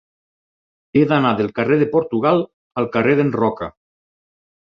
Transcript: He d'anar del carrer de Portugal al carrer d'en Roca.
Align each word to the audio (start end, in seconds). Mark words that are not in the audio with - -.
He 0.93 1.03
d'anar 1.11 1.33
del 1.41 1.51
carrer 1.59 1.77
de 1.83 1.89
Portugal 1.91 2.41
al 2.83 2.89
carrer 2.97 3.15
d'en 3.19 3.29
Roca. 3.39 3.71